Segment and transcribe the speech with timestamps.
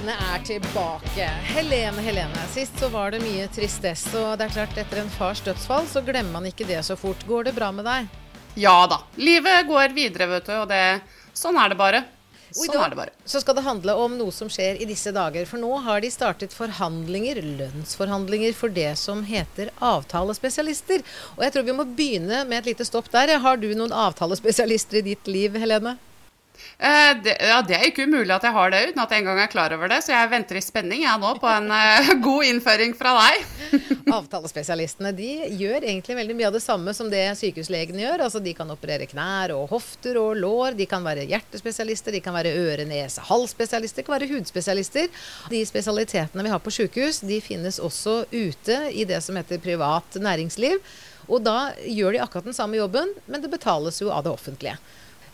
[0.00, 1.24] Veggene er tilbake.
[1.52, 2.44] Helene, Helene.
[2.48, 4.14] Sist så var det mye tristesse.
[4.16, 7.20] Og det er klart, etter en fars dødsfall så glemmer man ikke det så fort.
[7.28, 8.06] Går det bra med deg?
[8.56, 9.02] Ja da.
[9.20, 10.54] Livet går videre, vet du.
[10.56, 10.80] Og det,
[11.36, 12.00] sånn er det bare.
[12.54, 13.14] Og i Sånn dag er det bare.
[13.28, 15.44] så skal det handle om noe som skjer i disse dager.
[15.44, 21.04] For nå har de startet forhandlinger, lønnsforhandlinger, for det som heter avtalespesialister.
[21.36, 23.36] Og jeg tror vi må begynne med et lite stopp der.
[23.44, 25.98] Har du noen avtalespesialister i ditt liv, Helene?
[26.80, 29.40] Eh, det, ja, det er ikke umulig at jeg har det uten at jeg engang
[29.42, 29.98] er klar over det.
[30.04, 33.44] Så jeg venter i spenning jeg nå på en uh, god innføring fra deg.
[34.16, 35.28] Avtalespesialistene de
[35.60, 38.24] gjør egentlig veldig mye av det samme som det sykehuslegene gjør.
[38.26, 40.78] Altså De kan operere knær og hofter og lår.
[40.78, 45.12] De kan være hjertespesialister, de kan være øre-, nese-, halsspesialister, de kan være hudspesialister.
[45.52, 50.16] De spesialitetene vi har på sykehus, de finnes også ute i det som heter privat
[50.16, 50.80] næringsliv.
[51.30, 54.78] Og da gjør de akkurat den samme jobben, men det betales jo av det offentlige.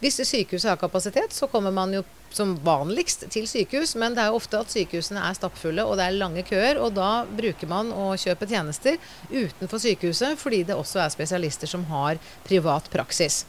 [0.01, 2.03] Hvis sykehuset har kapasitet, så kommer man jo
[2.37, 6.05] som vanligst til sykehus, men det er jo ofte at sykehusene er stappfulle og det
[6.05, 8.99] er lange køer, og da bruker man å kjøpe tjenester
[9.31, 13.45] utenfor sykehuset fordi det også er spesialister som har privat praksis.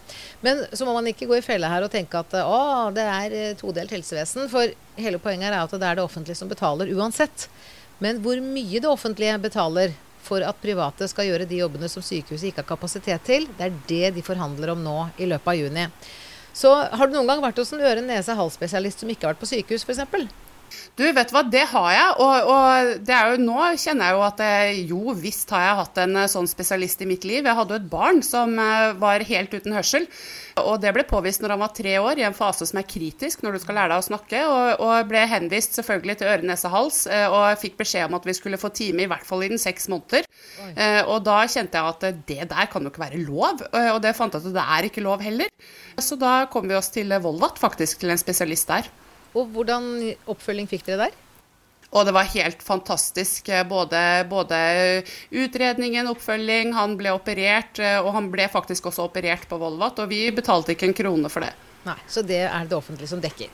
[0.45, 2.61] Men så må man ikke gå i felle her og tenke at å,
[2.95, 6.52] det er eh, todelt helsevesen, for hele poenget er at det er det offentlige som
[6.52, 7.50] betaler uansett.
[8.00, 9.95] Men hvor mye det offentlige betaler
[10.28, 13.78] for at private skal gjøre de jobbene som sykehuset ikke har kapasitet til, det er
[13.89, 15.86] det de forhandler om nå i løpet av juni.
[16.58, 19.44] Så har du noen gang vært hos en øre-, nese-, halsspesialist som ikke har vært
[19.44, 20.47] på sykehus f.eks.?
[20.98, 22.14] Du, vet du hva, det har jeg.
[22.23, 25.78] Og, og det er jo nå kjenner jeg jo at jeg, jo visst har jeg
[25.82, 27.45] hatt en eh, sånn spesialist i mitt liv.
[27.45, 30.08] Jeg hadde jo et barn som eh, var helt uten hørsel.
[30.58, 33.44] Og det ble påvist når han var tre år, i en fase som er kritisk
[33.45, 34.44] når du skal lære deg å snakke.
[34.50, 38.26] Og, og ble henvist selvfølgelig til øre, nese, hals, eh, og fikk beskjed om at
[38.26, 40.26] vi skulle få time i hvert fall innen seks måneder.
[40.64, 40.72] Oi.
[41.08, 44.33] Og da kjente jeg at det der kan jo ikke være lov, og det fant
[44.33, 45.50] jeg ut at det er ikke lov heller.
[46.02, 48.89] Så da kom vi oss til Volvat, faktisk, til en spesialist der.
[49.37, 49.87] Og hvordan
[50.33, 51.23] oppfølging fikk dere der?
[51.95, 53.49] Og det var helt fantastisk.
[53.49, 53.99] eh, Både,
[54.30, 54.58] både
[55.31, 60.11] utredningen, oppfølging, han ble operert, eh, og han ble faktisk også operert på Volvat, og
[60.11, 61.53] vi betalte ikke en krone for det.
[61.87, 63.47] Nei, Så det er det offentlige som dekker.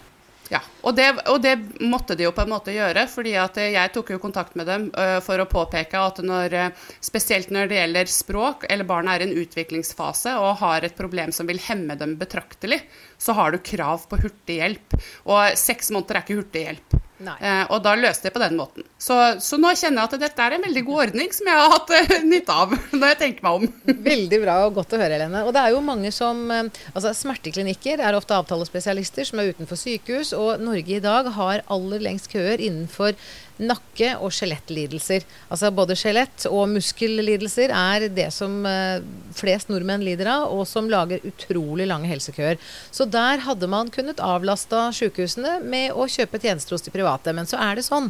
[0.51, 3.71] Ja, og det, og det måtte de jo på en måte gjøre, fordi at eh,
[3.77, 7.71] jeg tok jo kontakt med dem eh, for å påpeke at når, eh, spesielt når
[7.71, 11.61] det gjelder språk, eller barna er i en utviklingsfase og har et problem som vil
[11.63, 12.81] hemme dem betraktelig,
[13.17, 14.97] så har du krav på hurtig hjelp.
[15.31, 16.99] Og seks måneder er ikke hurtig hjelp.
[17.23, 17.37] Nei.
[17.71, 18.83] Og da løste jeg på den måten.
[19.03, 21.73] Så, så nå kjenner jeg at dette er en veldig god ordning som jeg har
[21.73, 23.97] hatt eh, nytte av, når jeg tenker meg om.
[24.05, 25.43] Veldig bra og godt å høre, Helene.
[25.43, 29.79] Og det er jo mange som eh, Altså, smerteklinikker er ofte avtalespesialister som er utenfor
[29.79, 33.17] sykehus, og Norge i dag har aller lengst køer innenfor
[33.61, 35.25] nakke- og skjelettlidelser.
[35.51, 39.03] Altså både skjelett- og muskellidelser er det som eh,
[39.35, 42.57] flest nordmenn lider av, og som lager utrolig lange helsekøer.
[42.91, 47.33] Så der hadde man kunnet avlasta sykehusene med å kjøpe tjenester hos de private.
[47.35, 48.09] Men så er det sånn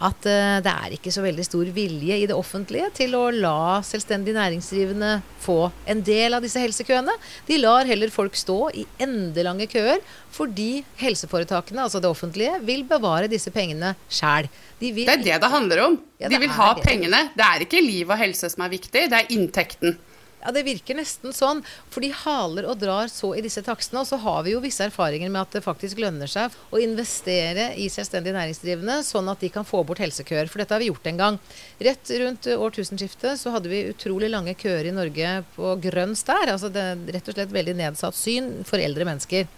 [0.00, 0.26] at
[0.64, 5.12] det er ikke så veldig stor vilje i det offentlige til å la selvstendig næringsdrivende
[5.42, 7.14] få en del av disse helsekøene.
[7.48, 13.30] De lar heller folk stå i endelange køer fordi helseforetakene, altså det offentlige, vil bevare
[13.30, 14.46] disse pengene sjæl.
[14.80, 15.98] De vil Det er det det handler om.
[16.20, 16.84] Ja, De vil ha det.
[16.86, 17.24] pengene.
[17.36, 19.98] Det er ikke liv og helse som er viktig, det er inntekten.
[20.40, 21.60] Ja, Det virker nesten sånn.
[21.92, 24.00] For de haler og drar så i disse takstene.
[24.00, 27.70] Og så har vi jo visse erfaringer med at det faktisk lønner seg å investere
[27.76, 30.48] i selvstendig næringsdrivende, sånn at de kan få bort helsekøer.
[30.48, 31.38] For dette har vi gjort en gang.
[31.80, 36.48] Rett rundt årtusenskiftet så hadde vi utrolig lange køer i Norge på grønn stær.
[36.54, 39.48] Altså det er rett og slett veldig nedsatt syn for eldre mennesker.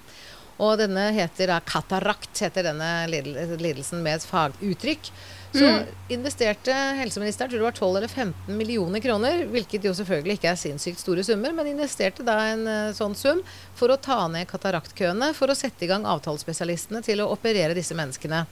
[0.63, 5.09] Og denne heter da katarakt, heter denne lidel- lidelsen med et faguttrykk.
[5.53, 5.69] Så
[6.09, 10.61] investerte helseministeren tror det var 12 eller 15 millioner kroner, hvilket jo selvfølgelig ikke er
[10.61, 13.43] sinnssykt store summer, men investerte da en eh, sånn sum
[13.77, 17.97] for å ta ned kataraktkøene, for å sette i gang avtalespesialistene til å operere disse
[17.99, 18.47] menneskene.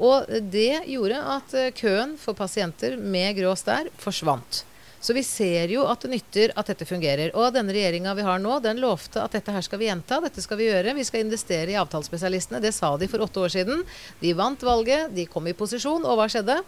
[0.00, 4.64] Og det gjorde at eh, køen for pasienter med grå stær forsvant.
[5.00, 7.32] Så vi ser jo at det nytter at dette fungerer.
[7.32, 10.44] Og denne regjeringa vi har nå, den lovte at dette her skal vi gjenta, dette
[10.44, 10.96] skal vi gjøre.
[10.98, 12.60] Vi skal investere i avtalespesialistene.
[12.60, 13.86] Det sa de for åtte år siden.
[14.20, 16.60] De vant valget, de kom i posisjon, og hva skjedde?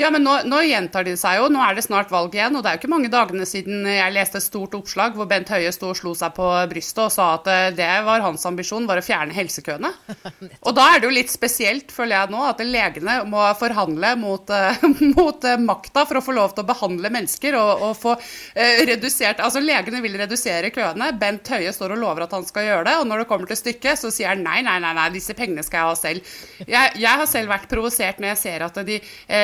[0.00, 1.48] Ja, men nå, nå, gjentar de seg jo.
[1.52, 2.56] Nå er det snart valg igjen.
[2.56, 5.52] Og det er jo ikke mange dagene siden jeg leste et stort oppslag hvor Bent
[5.52, 8.88] Høie sto og slo seg på brystet og sa at eh, det var hans ambisjon,
[8.88, 9.92] var å fjerne helsekøene.
[10.66, 14.50] Og da er det jo litt spesielt, føler jeg nå, at legene må forhandle mot,
[14.52, 14.84] uh,
[15.16, 18.82] mot uh, makta for å få lov til å behandle mennesker og, og få eh,
[18.88, 21.10] redusert Altså, legene vil redusere køene.
[21.18, 23.58] Bent Høie står og lover at han skal gjøre det, og når det kommer til
[23.58, 26.34] stykket, så sier han nei, nei, nei, nei disse pengene skal jeg ha selv.
[26.64, 28.98] Jeg, jeg har selv vært provosert når jeg ser at de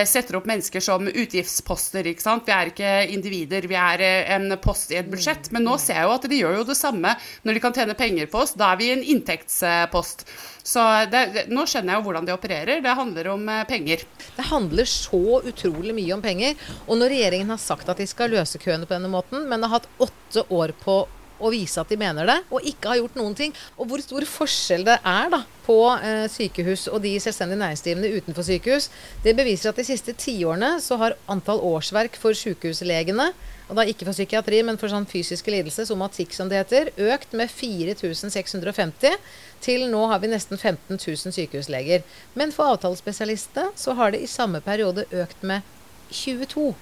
[0.08, 2.06] setter opp mennesker som utgiftsposter.
[2.10, 2.44] ikke sant?
[2.44, 5.48] Vi er ikke individer, vi er eh, en post i et budsjett.
[5.54, 7.14] Men nå ser jeg jo at de gjør jo det samme
[7.46, 8.52] når de kan tjene penger på oss.
[8.58, 10.26] Da er vi en inntektspost.
[10.69, 12.82] Så det, det, nå skjønner jeg jo hvordan de opererer.
[12.84, 14.04] Det handler om eh, penger.
[14.36, 16.58] Det handler så utrolig mye om penger.
[16.86, 19.78] Og når regjeringen har sagt at de skal løse køene på denne måten, men har
[19.78, 21.02] hatt åtte år på
[21.38, 23.55] og vise at de mener det, og ikke har gjort noen ting.
[23.79, 28.46] Og hvor stor forskjell det er da på eh, sykehus og de selvstendig næringsdrivende utenfor
[28.46, 28.88] sykehus,
[29.25, 33.29] det beviser at de siste tiårene så har antall årsverk for sykehuslegene,
[33.69, 37.35] og da ikke for psykiatri, men for sånn fysiske lidelser, somatikk som det heter, økt
[37.37, 39.19] med 4650.
[39.61, 42.06] Til nå har vi nesten 15 000 sykehusleger.
[42.38, 45.67] Men for avtalespesialistene så har det i samme periode økt med
[46.08, 46.73] 22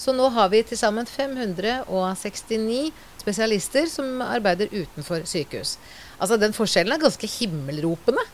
[0.00, 2.92] så nå har vi til sammen 569
[3.22, 5.76] spesialister som arbeider utenfor sykehus.
[6.22, 8.24] Altså Den forskjellen er ganske himmelropende.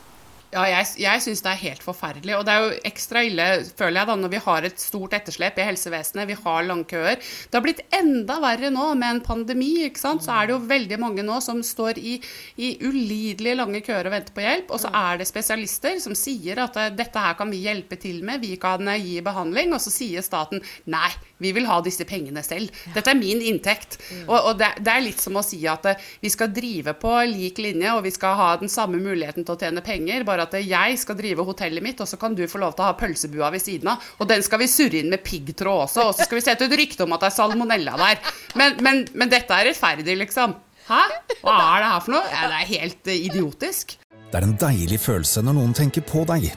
[0.49, 2.33] Ja, jeg, jeg syns det er helt forferdelig.
[2.33, 3.45] Og det er jo ekstra ille,
[3.77, 7.19] føler jeg, da, når vi har et stort etterslep i helsevesenet, vi har langkøer.
[7.21, 9.69] Det har blitt enda verre nå med en pandemi.
[9.85, 10.25] ikke sant?
[10.25, 12.15] Så er det jo veldig mange nå som står i,
[12.57, 14.73] i ulidelige lange køer og venter på hjelp.
[14.73, 18.23] Og så er det spesialister som sier at eh, dette her kan vi hjelpe til
[18.25, 19.77] med, vi kan eh, gi behandling.
[19.77, 22.71] Og så sier staten nei, vi vil ha disse pengene selv.
[22.93, 23.97] Dette er min inntekt.
[24.27, 27.13] Og, og det, det, er litt som å si at eh, vi skal drive på
[27.31, 30.25] lik linje, og vi skal ha den samme muligheten til å tjene penger.
[30.27, 32.91] bare at jeg skal drive hotellet mitt, og så kan du få lov til å
[32.91, 34.09] ha pølsebua ved siden av.
[34.19, 36.79] Og den skal vi surre inn med piggtråd også, og så skal vi sette ut
[36.79, 38.33] rykte om at det er salmonella der.
[38.59, 40.57] Men, men, men dette er rettferdig, liksom.
[40.89, 41.03] Hæ?
[41.43, 42.29] Hva er det her for noe?
[42.33, 43.99] Ja, det er helt uh, idiotisk.
[44.29, 46.49] Det er en deilig følelse når noen tenker på deg.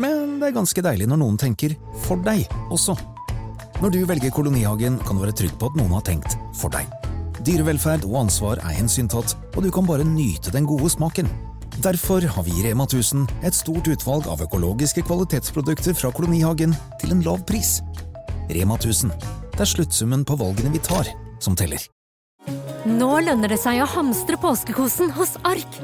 [0.00, 2.96] Men det er ganske deilig når noen tenker for deg også.
[3.76, 6.88] Når du velger Kolonihagen, kan du være trygg på at noen har tenkt for deg.
[7.44, 11.28] Dyrevelferd og ansvar er hensyntatt, og du kan bare nyte den gode smaken.
[11.84, 17.12] Derfor har vi i Rema 1000 et stort utvalg av økologiske kvalitetsprodukter fra kolonihagen til
[17.12, 17.82] en lav pris.
[18.48, 19.12] Rema 1000.
[19.52, 21.84] Det er sluttsummen på valgene vi tar, som teller.
[22.88, 25.82] Nå lønner det seg å hamstre påskekosen hos Ark.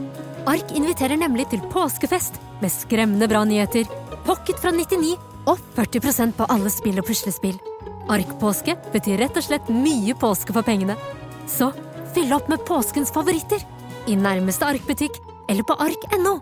[0.48, 3.84] Ark inviterer nemlig til påskefest med skremmende bra nyheter,
[4.24, 5.12] pocket fra 99
[5.44, 7.60] og 40% på alle spill og puslespill.
[8.10, 10.96] Ark-påske betyr rett og slett mye påske for pengene.
[11.50, 11.72] Så
[12.14, 13.62] fyll opp med påskens favoritter
[14.10, 15.18] i nærmeste Ark-butikk
[15.48, 16.38] eller på ark.no.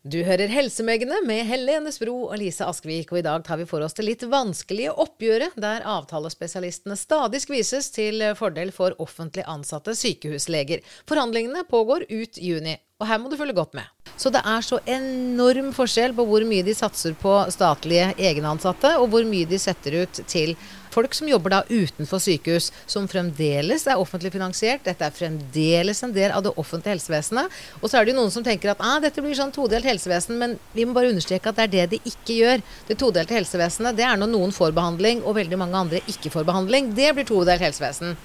[0.00, 3.84] Du hører Helsemøgene med Helene Spro og Lise Askvik, og i dag tar vi for
[3.84, 10.80] oss det litt vanskelige oppgjøret der avtalespesialistene stadig skvises til fordel for offentlig ansatte sykehusleger.
[11.04, 13.92] Forhandlingene pågår ut juni, og her må du følge godt med.
[14.16, 19.12] Så det er så enorm forskjell på hvor mye de satser på statlige egenansatte, og
[19.12, 20.56] hvor mye de setter ut til
[20.94, 24.84] folk som jobber da utenfor sykehus, som fremdeles er offentlig finansiert.
[24.86, 27.60] Dette er fremdeles en del av det offentlige helsevesenet.
[27.80, 30.38] Og så er det jo noen som tenker at ah, dette blir sånn todelt helsevesen,
[30.40, 32.66] men vi må bare understreke at det er det de ikke gjør.
[32.90, 36.46] Det todelte helsevesenet det er når noen får behandling og veldig mange andre ikke får
[36.48, 36.94] behandling.
[36.96, 38.16] Det blir todelt helsevesen.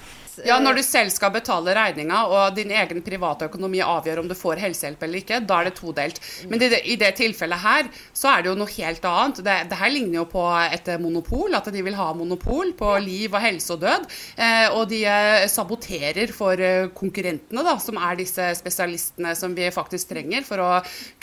[0.44, 4.36] Ja, når du selv skal betale regninga, og din egen private økonomi avgjør om du
[4.38, 6.20] får helsehjelp eller ikke, da er det todelt.
[6.50, 9.42] Men i det, i det tilfellet her, så er det jo noe helt annet.
[9.46, 13.34] Det, det, her ligner jo på et monopol, at de vil ha monopol på liv
[13.34, 14.08] og helse og død.
[14.36, 19.72] Eh, og de eh, saboterer for eh, konkurrentene, da, som er disse spesialistene som vi
[19.74, 20.70] faktisk trenger for å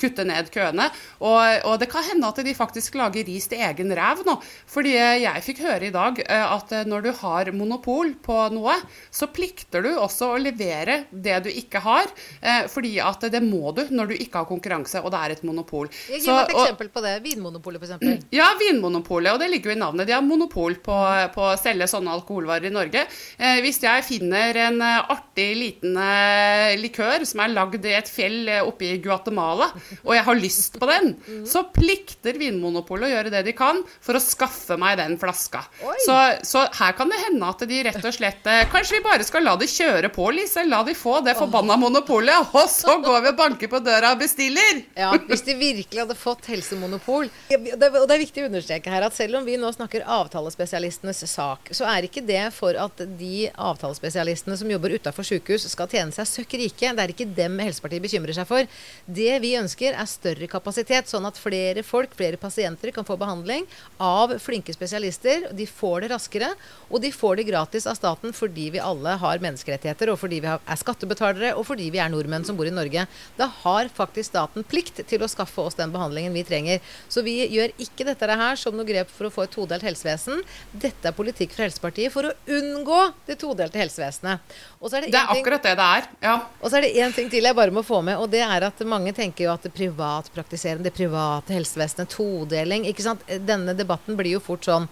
[0.01, 0.89] kutte ned køene.
[1.21, 4.39] Og, og det kan hende at de faktisk lager ris til egen ræv nå.
[4.71, 8.77] Fordi jeg fikk høre i dag at når du har monopol på noe,
[9.11, 12.11] så plikter du også å levere det du ikke har.
[12.41, 15.45] Eh, fordi at det må du når du ikke har konkurranse, og det er et
[15.47, 15.91] monopol.
[16.09, 17.17] Gi meg et eksempel på det.
[17.27, 18.27] Vinmonopolet, f.eks.
[18.39, 19.35] Ja, Vinmonopolet.
[19.35, 20.09] Og det ligger jo i navnet.
[20.09, 20.99] De har monopol på,
[21.35, 23.07] på å selge sånne alkoholvarer i Norge.
[23.39, 28.11] Eh, hvis jeg finner en eh, artig liten eh, likør som er lagd i et
[28.11, 29.71] fjell eh, oppe i Guatemala,
[30.03, 31.15] og jeg har lyst på den,
[31.53, 35.65] så plikter Vinmonopolet å gjøre det de kan for å skaffe meg den flaska.
[36.05, 36.17] Så,
[36.47, 39.25] så, her kan det hende at de rett og slett eh, Kanskje Kanskje vi bare
[39.25, 40.67] skal la de kjøre på, Lise.
[40.69, 44.19] La de få det forbanna monopolet, og så går vi og banker på døra og
[44.21, 44.83] bestiller.
[44.93, 47.31] Ja, hvis de virkelig hadde fått helsemonopol.
[47.57, 51.71] Og det er viktig å understreke her at selv om vi nå snakker avtalespesialistenes sak,
[51.73, 56.29] så er ikke det for at de avtalespesialistene som jobber utafor sykehus skal tjene seg
[56.29, 56.93] søkk rike.
[56.93, 58.69] Det er ikke dem Helsepartiet bekymrer seg for.
[59.09, 63.65] Det vi ønsker er større kapasitet, sånn at flere folk, flere pasienter kan få behandling
[63.97, 65.49] av flinke spesialister.
[65.57, 66.53] De får det raskere,
[66.93, 70.51] og de får det gratis av staten fordi vi alle har menneskerettigheter, og fordi vi
[70.53, 73.07] er skattebetalere, og fordi vi er nordmenn som bor i Norge.
[73.39, 76.83] Da har faktisk staten plikt til å skaffe oss den behandlingen vi trenger.
[77.13, 80.43] Så vi gjør ikke dette her som noe grep for å få et todelt helsevesen.
[80.73, 84.43] Dette er politikk fra Helsepartiet for å unngå det todelte helsevesenet.
[84.83, 86.11] det, er, det er akkurat det det er.
[86.25, 86.37] Ja.
[86.61, 88.69] Og så er det én ting til jeg bare må få med, og det er
[88.69, 93.27] at mange tenker jo at det privatpraktiserende, det private helsevesenet, todeling ikke sant?
[93.47, 94.89] Denne debatten blir jo fort sånn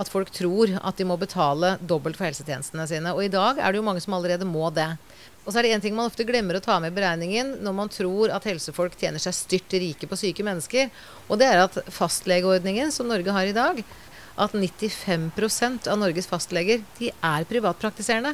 [0.00, 3.12] at folk tror at de må betale dobbelt for helsetjenestene sine.
[3.12, 4.88] Og i dag er det jo mange som allerede må det.
[5.42, 7.74] Og så er det én ting man ofte glemmer å ta med i beregningen når
[7.76, 10.88] man tror at helsefolk tjener seg styrt rike på syke mennesker.
[11.28, 13.82] Og det er at fastlegeordningen som Norge har i dag,
[14.32, 18.32] at 95% av Norges fastleger de er privatpraktiserende.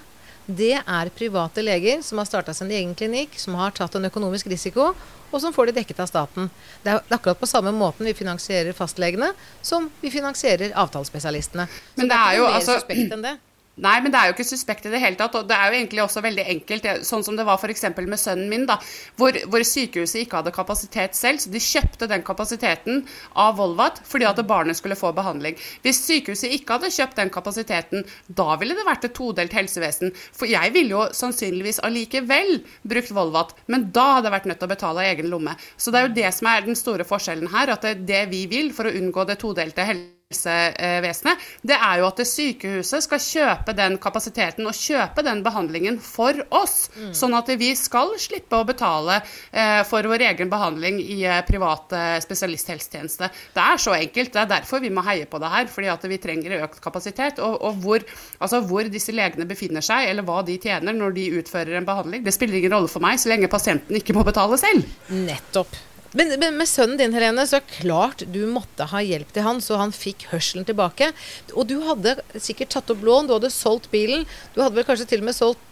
[0.48, 4.48] Det er private leger som har starta sin egen klinikk, som har tatt en økonomisk
[4.48, 4.94] risiko,
[5.28, 6.48] og som får det dekket av staten.
[6.82, 11.68] Det er akkurat på samme måten vi finansierer fastlegene som vi finansierer avtalespesialistene.
[11.68, 13.34] Så Men det, er, det er jo mer altså, suspekt enn det.
[13.78, 15.36] Nei, men det er jo ikke suspekt i det hele tatt.
[15.38, 17.84] Og det er jo egentlig også veldig enkelt, sånn som det var f.eks.
[17.98, 18.78] med sønnen min, da,
[19.20, 21.42] hvor, hvor, sykehuset ikke hadde kapasitet selv.
[21.42, 23.04] Så de kjøpte den kapasiteten
[23.38, 25.58] av Volvat fordi at barnet skulle få behandling.
[25.84, 30.14] Hvis sykehuset ikke hadde kjøpt den kapasiteten, da ville det vært et todelt helsevesen.
[30.34, 32.58] For jeg ville jo sannsynligvis allikevel
[32.88, 35.54] brukt Volvat, men da hadde jeg vært nødt til å betale av egen lomme.
[35.76, 38.46] Så det er jo det som er den store forskjellen her, at det, det vi
[38.50, 43.72] vil for å unngå det todelte helsevesenet, helsevesenet, det er jo at sykehuset skal kjøpe
[43.72, 46.90] den kapasiteten og kjøpe den behandlingen for oss.
[46.98, 47.14] Mm.
[47.16, 51.96] Sånn at vi skal slippe å betale eh, for vår egen behandling i eh, privat
[51.96, 53.30] eh, spesialisthelsetjeneste.
[53.56, 54.34] Det er så enkelt.
[54.34, 55.72] Det er derfor vi må heie på det her.
[55.72, 57.40] Fordi at vi trenger økt kapasitet.
[57.40, 58.04] Og, og hvor,
[58.38, 62.24] altså hvor, disse legene befinner seg, eller hva de tjener når de utfører en behandling,
[62.26, 64.84] det spiller ingen rolle for meg så lenge pasienten ikke må betale selv.
[65.08, 65.72] Nettopp.
[66.18, 69.78] Men, men, med sønnen din, Helene, så klart du måtte ha hjelp til han, så
[69.78, 71.12] han fikk hørselen tilbake.
[71.54, 74.26] Og du hadde sikkert tatt opp lån, du hadde solgt bilen.
[74.56, 75.62] Du hadde vel kanskje til og med solgt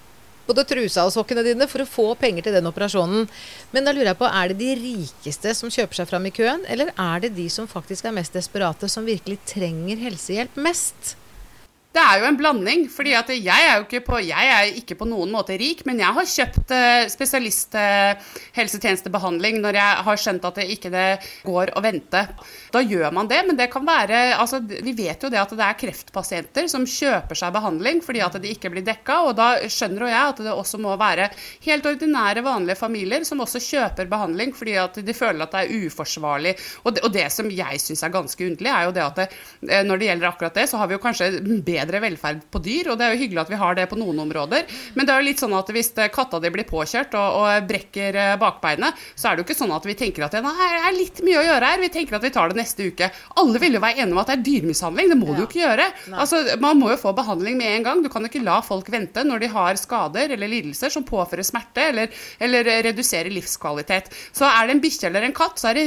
[0.47, 3.26] både trusa og sokkene dine for å få penger til den operasjonen.
[3.75, 6.62] Men da lurer jeg på, er det de rikeste som kjøper seg fram i køen,
[6.71, 11.17] eller er det de som faktisk er mest desperate, som virkelig trenger helsehjelp mest?
[11.97, 12.83] Det er jo en blanding.
[12.93, 16.12] fordi at jeg er jo ikke på, er ikke på noen måte rik, men jeg
[16.12, 22.26] har kjøpt uh, spesialisthelsetjenestebehandling når jeg har skjønt at det ikke det går å vente.
[22.73, 25.65] Da gjør man det, men det kan være altså, Vi vet jo det at det
[25.65, 30.03] er kreftpasienter som kjøper seg behandling fordi at de ikke blir dekka, og da skjønner
[30.05, 31.31] jo jeg at det også må være
[31.65, 35.73] helt ordinære, vanlige familier som også kjøper behandling fordi at de føler at det er
[35.87, 36.53] uforsvarlig.
[36.85, 39.29] Og det, og det som jeg syns er ganske underlig, er jo det at det,
[39.71, 41.26] eh, når det gjelder akkurat det, så har vi jo kanskje
[41.65, 43.99] bedre bedre velferd på dyr, og det er jo hyggelig at vi har det på
[43.99, 44.66] noen områder.
[44.97, 48.19] Men det er jo litt sånn at hvis katta di blir påkjørt og, og brekker
[48.21, 51.23] eh, bakbeinet, så er det jo ikke sånn at vi tenker at det er litt
[51.26, 53.11] mye å gjøre her, vi tenker at vi tar det neste uke.
[53.40, 55.37] Alle vil jo være enige om at det er dyremishandling, det må ja.
[55.37, 55.88] du jo ikke gjøre.
[56.16, 58.02] Altså, man må jo få behandling med en gang.
[58.05, 61.47] Du kan jo ikke la folk vente når de har skader eller lidelser som påfører
[61.47, 62.12] smerte eller,
[62.43, 64.11] eller reduserer livskvalitet.
[64.37, 65.87] Så er det en bikkje eller en katt, så er det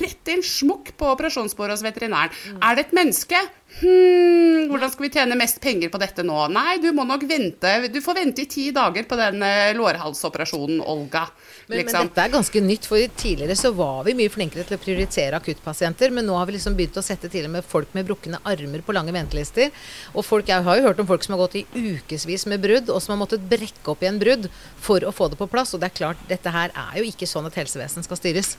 [0.00, 2.32] rett inn smukk på operasjonsbordet hos veterinæren.
[2.32, 2.62] Mm.
[2.62, 3.40] Er det et menneske,
[3.80, 6.36] Hm, hvordan skal vi tjene mest penger på dette nå?
[6.52, 7.70] Nei, du må nok vente.
[7.88, 11.24] Du får vente i ti dager på den eh, lårhalsoperasjonen, Olga.
[11.66, 12.02] Men, liksom.
[12.02, 15.40] men, dette er ganske nytt, for tidligere så var vi mye flinkere til å prioritere
[15.40, 16.12] akuttpasienter.
[16.12, 18.84] Men nå har vi liksom begynt å sette til og med folk med brukne armer
[18.84, 19.72] på lange ventelister.
[20.12, 22.92] Og folk, jeg har jo hørt om folk som har gått i ukevis med brudd,
[22.92, 24.50] og som har måttet brekke opp igjen brudd
[24.82, 25.72] for å få det på plass.
[25.72, 28.54] Og det er klart, dette her er jo ikke sånn at helsevesen skal styres.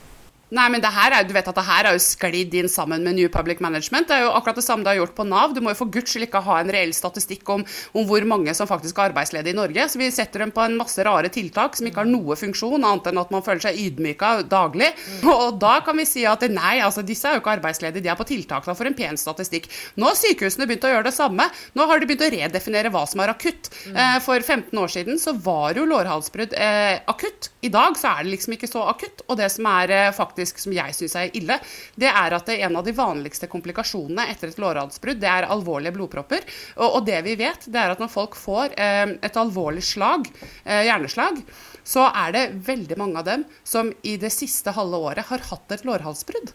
[0.52, 3.04] Nei, men det her er, du vet at det her er jo sklidd inn sammen
[3.06, 4.10] med New Public Management.
[4.10, 5.54] Det er jo akkurat det samme det har gjort på Nav.
[5.56, 8.52] Du må jo for guds skyld ikke ha en reell statistikk om, om, hvor mange
[8.54, 9.86] som faktisk er arbeidsledige i Norge.
[9.88, 13.08] Så vi setter dem på en masse rare tiltak som ikke har noe funksjon, annet
[13.10, 14.90] enn at man føler seg ydmyka daglig.
[15.32, 18.20] Og da kan vi si at nei, altså disse er jo ikke arbeidsledige, de er
[18.20, 19.70] på tiltak da for en pen statistikk.
[19.96, 21.48] Nå har sykehusene begynt å gjøre det samme.
[21.74, 23.72] Nå har de begynt å redefinere hva som er akutt.
[23.88, 23.96] Mm.
[23.96, 27.50] Eh, for 15 år siden så var jo lårhalsbrudd eh, akutt.
[27.64, 29.24] I dag så er det liksom ikke så akutt.
[29.26, 31.58] Og det som er eh, faktisk faktisk som jeg syns er ille,
[31.94, 35.48] det er at det er en av de vanligste komplikasjonene etter et lårhalsbrudd, det er
[35.48, 36.42] alvorlige blodpropper.
[36.76, 40.26] Og, og, det vi vet, det er at når folk får eh, et alvorlig slag,
[40.64, 41.40] eh, hjerneslag,
[41.84, 45.74] så er det veldig mange av dem som i det siste halve året har hatt
[45.76, 46.54] et lårhalsbrudd.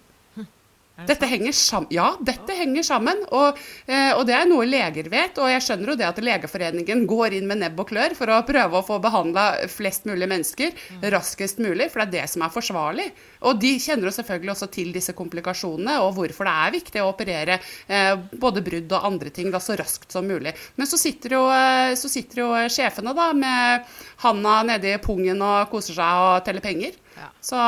[1.07, 1.91] Dette henger sammen.
[1.93, 3.21] Ja, dette henger sammen.
[3.35, 5.37] Og, eh, og, det er noe leger vet.
[5.39, 8.41] Og jeg skjønner jo det at Legeforeningen går inn med nebb og klør for å
[8.47, 11.05] prøve å få behandla flest mulig mennesker mm.
[11.13, 13.07] raskest mulig, for det er det som er forsvarlig.
[13.47, 17.11] Og de kjenner jo selvfølgelig også til disse komplikasjonene og hvorfor det er viktig å
[17.13, 20.53] operere eh, både brudd og andre ting da, så raskt som mulig.
[20.75, 23.89] Men så sitter jo, eh, så sitter jo sjefene da med
[24.25, 26.99] handa nedi pungen og koser seg og teller penger.
[27.19, 27.31] Ja.
[27.43, 27.59] Så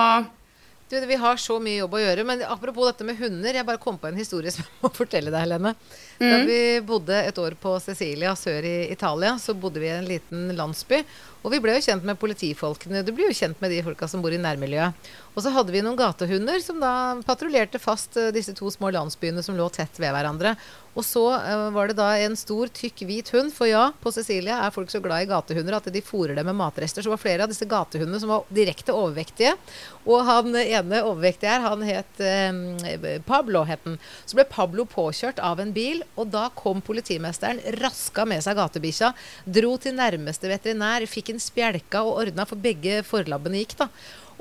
[0.99, 2.25] du, vi har så mye jobb å gjøre.
[2.27, 3.55] Men apropos dette med hunder.
[3.55, 5.73] Jeg bare kom på en historie som jeg må fortelle deg, Helene.
[6.19, 6.27] Mm.
[6.27, 10.09] Da vi bodde et år på Cecilia sør i Italia, så bodde vi i en
[10.09, 11.03] liten landsby.
[11.41, 13.01] Og vi ble jo kjent med politifolkene.
[13.01, 15.09] Du blir jo kjent med de folka som bor i nærmiljøet.
[15.31, 16.93] Og så hadde vi noen gatehunder som da
[17.25, 20.53] patruljerte fast uh, disse to små landsbyene som lå tett ved hverandre.
[20.91, 23.53] Og så uh, var det da en stor, tykk, hvit hund.
[23.55, 26.59] For ja, på Cecilie er folk så glad i gatehunder at de fôrer dem med
[26.59, 27.01] matrester.
[27.01, 29.55] Så var flere av disse gatehundene som var direkte overvektige.
[30.03, 33.97] Og han ene overvektige her, han het uh, Pablo, het han.
[34.27, 39.13] Så ble Pablo påkjørt av en bil, og da kom politimesteren, raska med seg gatebikkja,
[39.47, 43.89] dro til nærmeste veterinær, fikk en spjelka og ordna, for begge forlabbene gikk, da.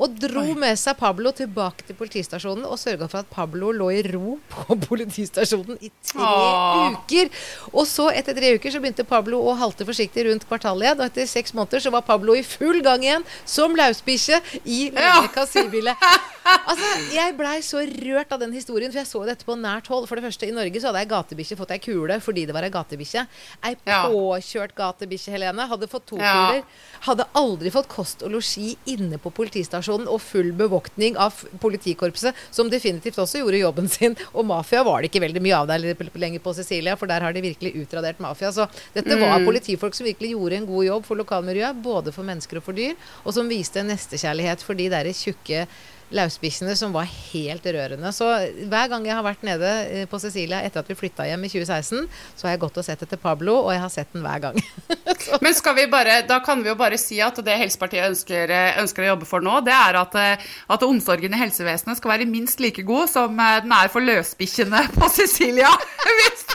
[0.01, 0.55] Og dro Oi.
[0.57, 4.77] med seg Pablo tilbake til politistasjonen og sørga for at Pablo lå i ro på
[4.89, 6.97] politistasjonen i tre Åh.
[6.97, 7.29] uker.
[7.75, 11.03] Og så, etter tre uker, så begynte Pablo å halte forsiktig rundt kvartalet igjen.
[11.03, 15.19] Og etter seks måneder så var Pablo i full gang igjen som lausbikkje i ja.
[15.37, 16.09] kasirbilet.
[16.51, 20.09] Altså, jeg blei så rørt av den historien, for jeg så dette på nært hold.
[20.09, 22.65] For det første, i Norge så hadde ei gatebikkje fått ei kule fordi det var
[22.65, 23.27] ei gatebikkje.
[23.69, 24.01] Ei ja.
[24.09, 26.33] påkjørt gatebikkje, Helene, hadde fått to ja.
[26.33, 26.65] kuler.
[27.05, 32.35] Hadde aldri fått kost og losji inne på politistasjonen politistasjonen og full bevoktning av politikorpset,
[32.51, 34.17] som definitivt også gjorde jobben sin.
[34.33, 37.33] Og mafia var det ikke veldig mye av der lenger på Sicilia, for der har
[37.33, 38.53] de virkelig utradert mafia.
[38.53, 39.47] Så dette var mm.
[39.47, 42.97] politifolk som virkelig gjorde en god jobb for lokalmiljøet, både for mennesker og for dyr,
[43.25, 45.67] og som viste nestekjærlighet for de der tjukke
[46.15, 48.13] lausbikkjene som var helt rørende.
[48.15, 48.29] Så
[48.71, 51.51] hver gang jeg har vært nede eh, på Cecilia etter at vi flytta hjem i
[51.53, 54.45] 2016, så har jeg gått og sett etter Pablo, og jeg har sett den hver
[54.47, 54.61] gang.
[55.45, 58.81] Men skal vi bare, da kan vi jo bare si at det Helsepartiet ønsker, eh,
[58.83, 62.27] ønsker å jobbe for nå, det er at, eh, at, omsorgen i helsevesenet skal være
[62.29, 65.71] minst like god som den er for løsbikkjene på Cecilia.
[66.21, 66.49] Hvis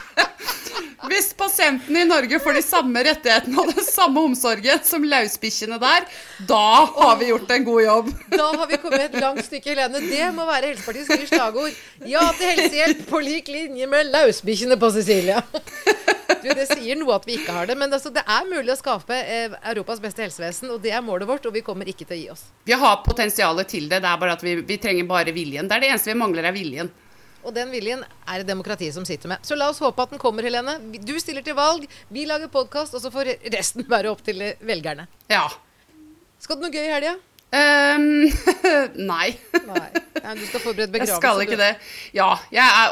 [1.09, 6.07] hvis pasientene i Norge får de samme rettighetene og den samme omsorgen som lausbikkjene der,
[6.49, 6.63] da
[6.95, 8.11] har vi gjort en god jobb.
[8.33, 10.01] Da har vi kommet et langt stykke, Helene.
[10.03, 11.81] Det må være Helsepartiets nye slagord.
[12.05, 15.41] Ja til helsehjelp på lik linje med lausbikkjene på Sicilia.
[16.45, 18.77] Du, det sier noe at vi ikke har det, men altså, det er mulig å
[18.77, 22.17] skape eh, Europas beste helsevesen, og det er målet vårt, og vi kommer ikke til
[22.17, 22.43] å gi oss.
[22.69, 25.69] Vi har potensialet til det, det er bare at vi, vi trenger bare viljen.
[25.69, 26.91] Det er det eneste vi mangler, er viljen.
[27.45, 29.45] Og den viljen er det demokratiet som sitter med.
[29.45, 30.79] Så la oss håpe at den kommer, Helene.
[31.05, 35.07] Du stiller til valg, vi lager podkast, og så får resten være opp til velgerne.
[35.31, 35.45] Ja.
[36.41, 37.15] Skal du noe gøy i helga?
[37.55, 38.25] Um,
[39.11, 39.29] nei.
[39.69, 39.89] nei.
[40.33, 41.15] Du skal forberede begravelse.
[41.15, 41.71] Jeg skal ikke det.
[42.15, 42.29] Ja.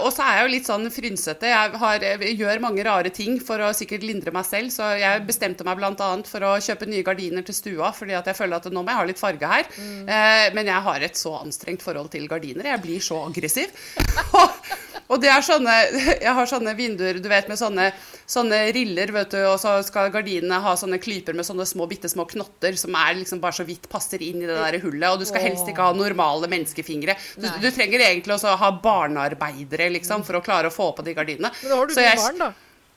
[0.03, 1.49] Og så er jeg jo litt sånn frynsete.
[1.49, 4.73] Jeg, har, jeg, gjør mange rare ting for å sikkert lindre meg selv.
[4.73, 6.11] Så jeg bestemte meg bl.a.
[6.29, 9.01] for å kjøpe nye gardiner til stua, fordi at jeg føler at nå må jeg
[9.01, 9.69] ha litt farge her.
[9.77, 10.01] Mm.
[10.07, 12.73] Eh, men jeg har et så anstrengt forhold til gardiner.
[12.73, 13.73] Jeg blir så aggressiv.
[15.13, 15.73] Og det er sånne
[16.25, 17.89] Jeg har sånne vinduer du vet, med sånne,
[18.29, 22.09] sånne riller, vet du, og så skal gardinene ha sånne klyper med sånne små, bitte
[22.11, 25.09] små knotter som er liksom bare så vidt passer inn i det der hullet.
[25.11, 27.17] Og du skal helst ikke ha normale menneskefingre.
[27.37, 31.15] Du, du trenger egentlig også ha barnearbeidere, liksom, for å klare å få på de
[31.17, 31.53] gardinene.
[31.61, 32.53] Men da har du ikke barn, da.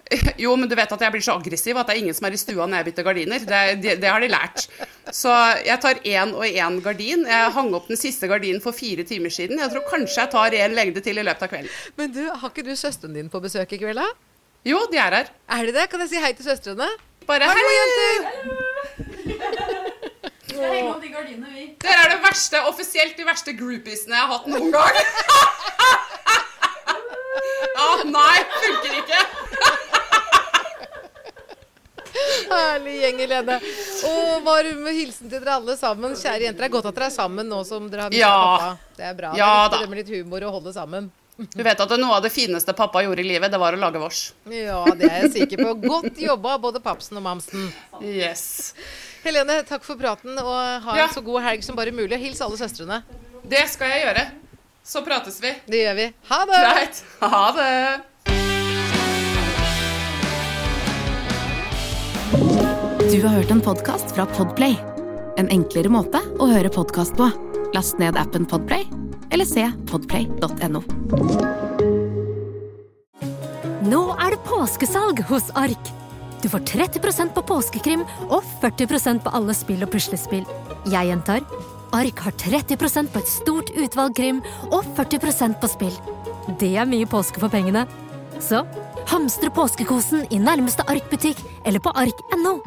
[0.43, 2.37] Jo, men du vet at jeg blir så aggressiv at det er ingen som er
[2.37, 3.47] i stua når jeg bytter gardiner.
[3.51, 4.67] Det, det, det har de lært.
[5.15, 5.33] Så
[5.67, 7.27] jeg tar én og én gardin.
[7.31, 9.61] Jeg hang opp den siste gardinen for fire timer siden.
[9.63, 11.75] Jeg tror kanskje jeg tar én lengde til i løpet av kvelden.
[11.99, 14.09] Men du, har ikke du søsteren din på besøk i kveld, da?
[14.67, 15.35] Jo, de er her.
[15.59, 15.89] Er de det?
[15.91, 16.89] Kan jeg si hei til søstrene?
[17.27, 18.19] Bare hei, jenter!
[20.47, 21.65] Vi skal henge opp de gardinene, vi.
[21.83, 24.95] Dere er det verste, offisielt de verste groupiesene jeg har hatt noen gang.
[27.77, 29.21] Ja, nei, funker ikke.
[32.57, 33.59] Herlig gjeng, Helene.
[34.11, 36.17] Og varm hilsen til dere alle sammen.
[36.17, 38.35] Kjære jenter, det er godt at dere er sammen nå som dere har mista ja.
[38.41, 38.97] pappa.
[38.97, 39.37] Det er bra.
[39.39, 41.11] Ja, det er litt humor å holde sammen.
[41.37, 44.01] Du vet at noe av det fineste pappa gjorde i livet, det var å lage
[44.01, 44.23] vårs.
[44.49, 45.75] Ja, det er jeg sikker på.
[45.85, 47.69] Godt jobba, både papsen og mamsen.
[48.01, 48.73] Yes.
[49.27, 51.05] Helene, takk for praten, og ha ja.
[51.05, 52.17] en så god helg som bare mulig.
[52.23, 53.03] Hils alle søstrene.
[53.45, 54.25] Det skal jeg gjøre.
[54.87, 55.53] Så prates vi.
[55.69, 56.11] Det gjør vi.
[56.31, 56.61] Ha det!
[56.71, 57.05] Greit.
[57.21, 57.73] Ha det.
[63.17, 64.75] Du har hørt en podkast fra Podplay.
[65.41, 67.31] En enklere måte å høre podkast på.
[67.73, 68.83] Last ned appen Podplay,
[69.33, 70.83] eller se podplay.no.
[73.89, 75.89] Nå er det påskesalg hos Ark.
[76.43, 80.45] Du får 30% på påskekrim og 40% på alle spill og puslespill.
[80.85, 81.41] Jeg gjentar
[81.97, 86.03] Ark har 30% på et stort utvalg krim og 40% på spill.
[86.61, 87.89] Det er mye påske for pengene.
[88.45, 88.67] Så
[89.09, 92.59] hamstre påskekosen i nærmeste Ark-butikk eller på ark.no.